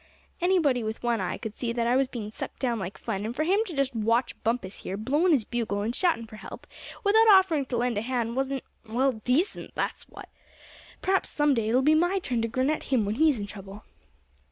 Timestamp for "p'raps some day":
11.03-11.69